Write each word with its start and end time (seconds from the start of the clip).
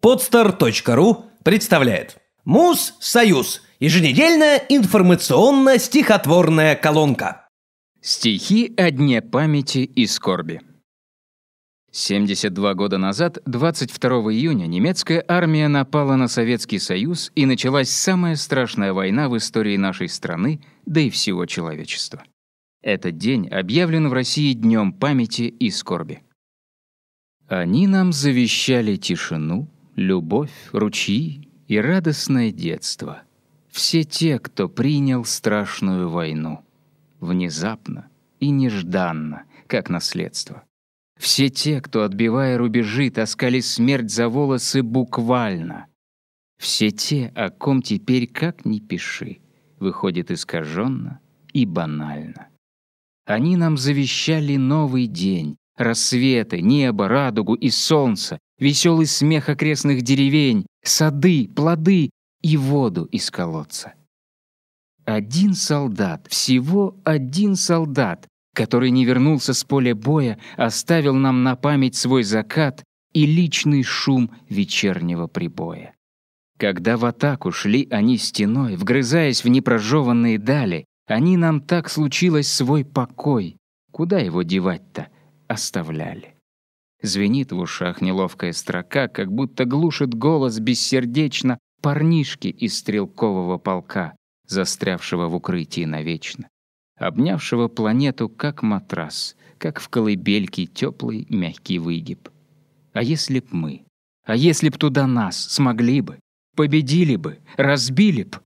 Podster.ru 0.00 1.24
представляет 1.42 2.18
Муз 2.44 2.94
Союз. 3.00 3.62
Еженедельная 3.80 4.58
информационно-стихотворная 4.68 6.76
колонка. 6.76 7.48
Стихи 8.00 8.72
о 8.76 8.92
дне 8.92 9.20
памяти 9.22 9.78
и 9.78 10.06
скорби. 10.06 10.60
72 11.90 12.74
года 12.74 12.98
назад, 12.98 13.38
22 13.46 14.32
июня, 14.32 14.66
немецкая 14.66 15.24
армия 15.26 15.66
напала 15.66 16.14
на 16.14 16.28
Советский 16.28 16.78
Союз 16.78 17.32
и 17.34 17.44
началась 17.44 17.90
самая 17.90 18.36
страшная 18.36 18.92
война 18.92 19.28
в 19.28 19.36
истории 19.36 19.76
нашей 19.76 20.08
страны, 20.08 20.60
да 20.86 21.00
и 21.00 21.10
всего 21.10 21.44
человечества. 21.46 22.22
Этот 22.82 23.16
день 23.16 23.48
объявлен 23.48 24.08
в 24.08 24.12
России 24.12 24.52
Днем 24.52 24.92
памяти 24.92 25.42
и 25.42 25.70
скорби. 25.70 26.22
Они 27.48 27.88
нам 27.88 28.12
завещали 28.12 28.94
тишину, 28.96 29.68
любовь, 29.98 30.52
ручьи 30.72 31.50
и 31.66 31.76
радостное 31.78 32.52
детство. 32.52 33.22
Все 33.68 34.04
те, 34.04 34.38
кто 34.38 34.68
принял 34.68 35.24
страшную 35.24 36.08
войну. 36.08 36.64
Внезапно 37.20 38.08
и 38.38 38.50
нежданно, 38.50 39.44
как 39.66 39.90
наследство. 39.90 40.62
Все 41.18 41.50
те, 41.50 41.80
кто, 41.80 42.04
отбивая 42.04 42.56
рубежи, 42.56 43.10
таскали 43.10 43.58
смерть 43.58 44.10
за 44.10 44.28
волосы 44.28 44.84
буквально. 44.84 45.86
Все 46.58 46.92
те, 46.92 47.32
о 47.34 47.50
ком 47.50 47.82
теперь 47.82 48.28
как 48.28 48.64
ни 48.64 48.78
пиши, 48.78 49.38
выходит 49.80 50.30
искаженно 50.30 51.20
и 51.52 51.66
банально. 51.66 52.48
Они 53.26 53.56
нам 53.56 53.76
завещали 53.76 54.56
новый 54.56 55.06
день, 55.08 55.56
рассветы, 55.76 56.62
небо, 56.62 57.08
радугу 57.08 57.54
и 57.54 57.68
солнце, 57.68 58.38
веселый 58.58 59.06
смех 59.06 59.48
окрестных 59.48 60.02
деревень, 60.02 60.66
сады, 60.82 61.48
плоды 61.48 62.10
и 62.42 62.56
воду 62.56 63.04
из 63.04 63.30
колодца. 63.30 63.94
Один 65.04 65.54
солдат, 65.54 66.26
всего 66.28 66.96
один 67.04 67.56
солдат, 67.56 68.26
который 68.54 68.90
не 68.90 69.04
вернулся 69.04 69.54
с 69.54 69.64
поля 69.64 69.94
боя, 69.94 70.38
оставил 70.56 71.14
нам 71.14 71.42
на 71.42 71.56
память 71.56 71.96
свой 71.96 72.24
закат 72.24 72.84
и 73.12 73.24
личный 73.24 73.82
шум 73.82 74.30
вечернего 74.48 75.26
прибоя. 75.26 75.94
Когда 76.58 76.96
в 76.96 77.04
атаку 77.04 77.52
шли 77.52 77.86
они 77.90 78.18
стеной, 78.18 78.76
вгрызаясь 78.76 79.44
в 79.44 79.48
непрожеванные 79.48 80.38
дали, 80.38 80.84
они 81.06 81.36
нам 81.36 81.60
так 81.60 81.88
случилось 81.88 82.52
свой 82.52 82.84
покой. 82.84 83.56
Куда 83.92 84.18
его 84.18 84.42
девать-то? 84.42 85.08
Оставляли. 85.46 86.37
Звенит 87.02 87.52
в 87.52 87.58
ушах 87.58 88.00
неловкая 88.00 88.52
строка, 88.52 89.08
как 89.08 89.32
будто 89.32 89.64
глушит 89.64 90.14
голос 90.14 90.58
бессердечно 90.58 91.58
парнишки 91.80 92.48
из 92.48 92.78
стрелкового 92.78 93.58
полка, 93.58 94.16
застрявшего 94.46 95.28
в 95.28 95.34
укрытии 95.36 95.84
навечно, 95.84 96.48
обнявшего 96.96 97.68
планету 97.68 98.28
как 98.28 98.62
матрас, 98.62 99.36
как 99.58 99.78
в 99.78 99.88
колыбельке 99.88 100.66
теплый 100.66 101.26
мягкий 101.28 101.78
выгиб. 101.78 102.30
А 102.92 103.02
если 103.02 103.38
б 103.38 103.46
мы, 103.52 103.84
а 104.24 104.34
если 104.34 104.68
б 104.68 104.76
туда 104.76 105.06
нас 105.06 105.38
смогли 105.38 106.00
бы, 106.00 106.18
победили 106.56 107.14
бы, 107.14 107.38
разбили 107.56 108.24
б, 108.24 108.38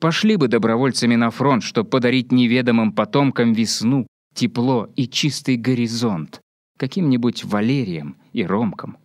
пошли 0.00 0.36
бы 0.36 0.48
добровольцами 0.48 1.14
на 1.14 1.30
фронт, 1.30 1.62
чтобы 1.62 1.88
подарить 1.88 2.30
неведомым 2.30 2.92
потомкам 2.92 3.54
весну, 3.54 4.06
тепло 4.34 4.92
и 4.96 5.08
чистый 5.08 5.56
горизонт, 5.56 6.42
каким-нибудь 6.80 7.44
Валерием 7.44 8.16
и 8.32 8.42
Ромком. 8.42 8.96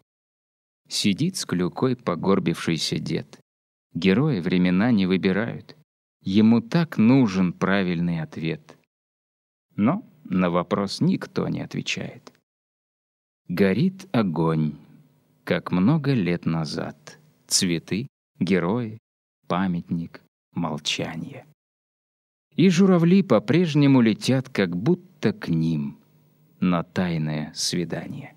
Сидит 0.87 1.35
с 1.35 1.45
клюкой 1.45 1.97
погорбившийся 1.97 2.99
дед. 2.99 3.37
Герои 3.93 4.39
времена 4.39 4.93
не 4.93 5.05
выбирают. 5.05 5.75
Ему 6.21 6.61
так 6.61 6.97
нужен 6.97 7.51
правильный 7.51 8.21
ответ. 8.21 8.77
Но 9.75 10.09
на 10.23 10.49
вопрос 10.49 11.01
никто 11.01 11.49
не 11.49 11.59
отвечает. 11.59 12.31
Горит 13.49 14.07
огонь, 14.13 14.75
как 15.43 15.73
много 15.73 16.13
лет 16.13 16.45
назад. 16.45 17.19
Цветы, 17.45 18.07
герои, 18.39 18.99
памятник, 19.47 20.21
молчание. 20.53 21.45
И 22.55 22.69
журавли 22.69 23.21
по-прежнему 23.21 23.99
летят, 23.99 24.47
как 24.47 24.77
будто 24.77 25.33
к 25.33 25.49
ним— 25.49 25.99
на 26.59 26.83
тайное 26.83 27.51
свидание. 27.53 28.35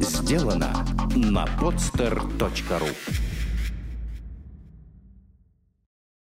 Сделано 0.00 0.72
на 1.14 1.44
podster.ru 1.60 3.29